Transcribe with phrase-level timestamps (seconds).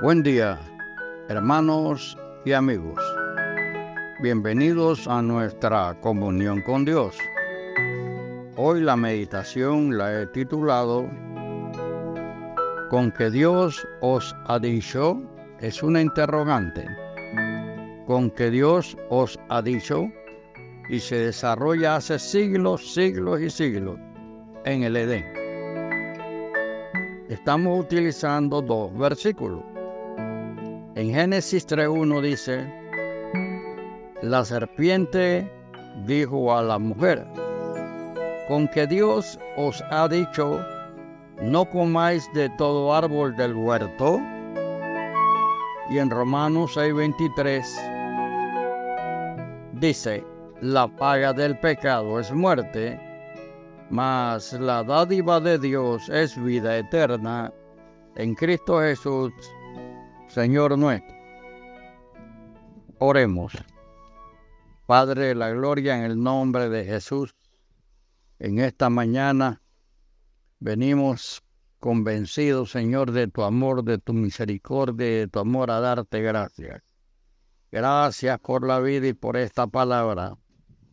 [0.00, 0.60] Buen día,
[1.28, 3.00] hermanos y amigos.
[4.22, 7.18] Bienvenidos a nuestra comunión con Dios.
[8.54, 11.10] Hoy la meditación la he titulado
[12.90, 15.20] Con que Dios os ha dicho
[15.58, 16.86] es una interrogante.
[18.06, 20.06] Con que Dios os ha dicho
[20.88, 23.98] y se desarrolla hace siglos, siglos y siglos
[24.64, 25.26] en el Edén.
[27.28, 29.77] Estamos utilizando dos versículos.
[30.98, 32.66] En Génesis 3.1 dice,
[34.20, 35.48] la serpiente
[36.04, 37.24] dijo a la mujer,
[38.48, 40.60] con que Dios os ha dicho,
[41.40, 44.20] no comáis de todo árbol del huerto.
[45.88, 47.62] Y en Romanos 6:23
[49.74, 50.24] dice,
[50.60, 52.98] la paga del pecado es muerte,
[53.88, 57.52] mas la dádiva de Dios es vida eterna
[58.16, 59.32] en Cristo Jesús,
[60.28, 61.16] Señor nuestro.
[62.98, 63.52] Oremos.
[64.86, 67.34] Padre de la gloria, en el nombre de Jesús,
[68.38, 69.62] en esta mañana
[70.60, 71.42] venimos
[71.80, 76.82] convencidos, Señor, de tu amor, de tu misericordia, de tu amor a darte gracias.
[77.72, 80.36] Gracias por la vida y por esta palabra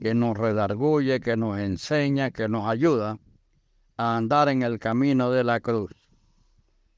[0.00, 3.18] que nos redarguye, que nos enseña, que nos ayuda
[3.96, 6.03] a andar en el camino de la cruz.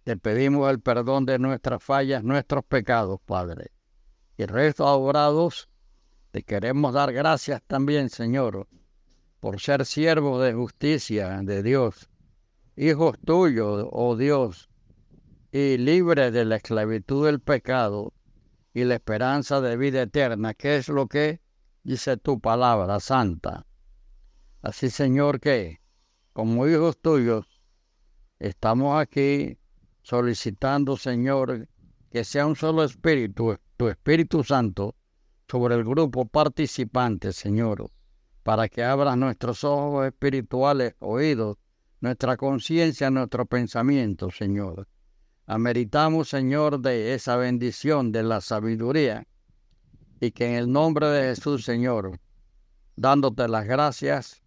[0.07, 3.73] Te pedimos el perdón de nuestras fallas, nuestros pecados, Padre.
[4.37, 5.69] Y resto obrados,
[6.31, 8.69] te queremos dar gracias también, Señor,
[9.41, 12.09] por ser siervos de justicia de Dios,
[12.77, 14.71] hijos tuyos, oh Dios,
[15.51, 18.13] y libres de la esclavitud del pecado
[18.73, 21.41] y la esperanza de vida eterna, que es lo que
[21.83, 23.67] dice tu palabra santa.
[24.63, 25.81] Así, Señor, que
[26.33, 27.61] como hijos tuyos,
[28.39, 29.59] estamos aquí
[30.07, 31.67] solicitando, Señor,
[32.13, 34.95] que sea un solo espíritu, tu Espíritu Santo,
[35.49, 37.91] sobre el grupo participante, Señor,
[38.45, 41.57] para que abras nuestros ojos espirituales, oídos,
[42.01, 44.87] nuestra conciencia, nuestro pensamiento, Señor.
[45.45, 49.27] Ameritamos, Señor, de esa bendición, de la sabiduría,
[50.21, 52.21] y que en el nombre de Jesús, Señor,
[52.95, 54.41] dándote las gracias,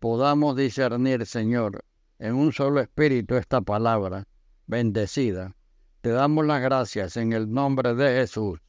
[0.00, 1.84] podamos discernir, Señor,
[2.18, 4.26] en un solo espíritu esta palabra
[4.66, 5.56] bendecida.
[6.00, 8.60] Te damos las gracias en el nombre de Jesús.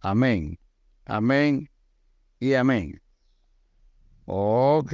[0.00, 0.58] Amén,
[1.04, 1.70] amén
[2.38, 3.00] y amén.
[4.26, 4.92] Ok.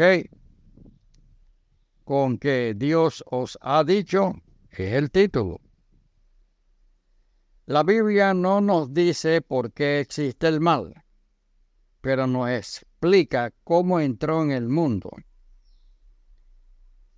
[2.05, 4.35] Con que Dios os ha dicho
[4.71, 5.61] es el título.
[7.67, 11.05] La Biblia no nos dice por qué existe el mal,
[12.01, 15.11] pero nos explica cómo entró en el mundo.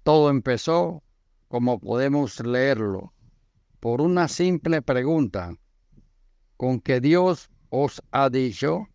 [0.03, 1.05] Todo empezó,
[1.51, 3.13] como podemos leerlo,
[3.81, 5.53] por una simple pregunta,
[6.57, 8.87] con que Dios os ha dicho.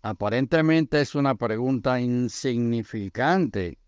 [0.00, 3.78] Aparentemente es una pregunta insignificante,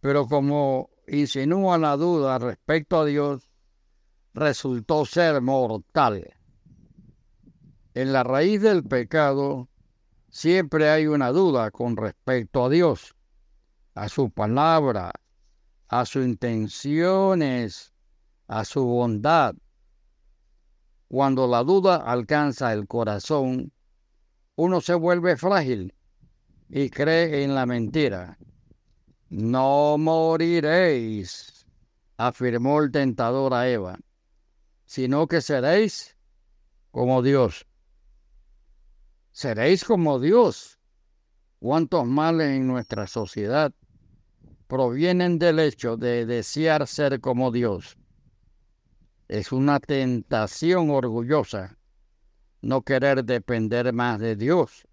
[0.00, 3.50] pero como insinúa la duda respecto a Dios,
[4.32, 6.32] resultó ser mortal.
[7.92, 9.68] En la raíz del pecado
[10.30, 13.14] siempre hay una duda con respecto a Dios,
[13.94, 15.12] a su palabra,
[16.00, 17.92] a sus intenciones,
[18.48, 19.54] a su bondad.
[21.06, 23.72] Cuando la duda alcanza el corazón,
[24.56, 25.94] uno se vuelve frágil
[26.68, 28.36] y cree en la mentira.
[29.28, 31.64] No moriréis,
[32.16, 33.96] afirmó el tentador a Eva
[34.86, 36.16] sino que seréis
[36.90, 37.66] como Dios.
[39.32, 40.78] Seréis como Dios.
[41.58, 43.72] ¿Cuántos males en nuestra sociedad
[44.66, 47.96] provienen del hecho de desear ser como Dios?
[49.28, 51.76] Es una tentación orgullosa
[52.64, 54.88] no querer depender más de Dios,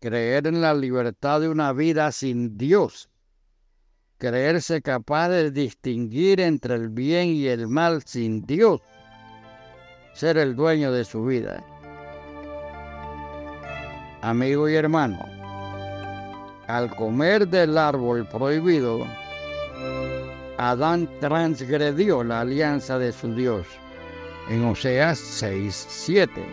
[0.00, 3.10] creer en la libertad de una vida sin Dios,
[4.16, 8.80] creerse capaz de distinguir entre el bien y el mal sin Dios
[10.14, 11.64] ser el dueño de su vida.
[14.20, 15.37] Amigo y hermano,
[16.68, 19.04] al comer del árbol prohibido,
[20.58, 23.66] Adán transgredió la alianza de su Dios
[24.50, 26.44] en Oseas 6:7.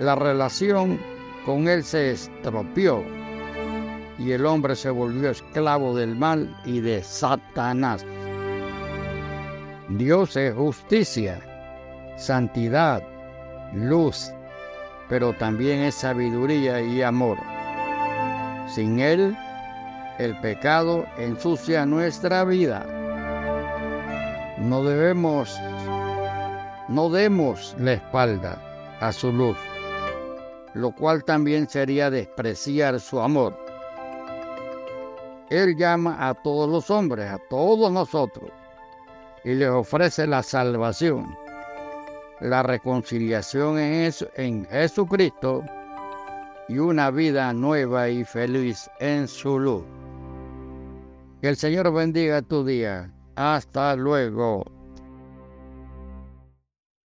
[0.00, 0.98] La relación
[1.44, 3.04] con él se estropeó
[4.18, 8.04] y el hombre se volvió esclavo del mal y de Satanás.
[9.88, 11.40] Dios es justicia
[12.16, 13.02] santidad,
[13.74, 14.30] luz,
[15.08, 17.38] pero también es sabiduría y amor.
[18.74, 19.36] Sin Él,
[20.18, 22.86] el pecado ensucia nuestra vida.
[24.58, 25.58] No debemos
[26.88, 28.58] no demos la espalda
[29.00, 29.56] a su luz,
[30.74, 33.56] lo cual también sería despreciar su amor.
[35.48, 38.50] Él llama a todos los hombres, a todos nosotros,
[39.44, 41.34] y les ofrece la salvación,
[42.40, 45.64] la reconciliación en, Jesucristo
[46.72, 49.84] y una vida nueva y feliz en su luz.
[51.42, 53.12] Que el Señor bendiga tu día.
[53.36, 54.64] Hasta luego.